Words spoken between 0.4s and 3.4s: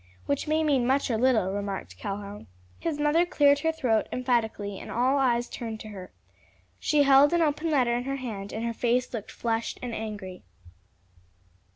may mean much or little," remarked Conly. His mother